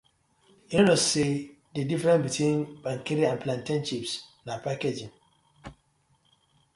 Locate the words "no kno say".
0.79-1.31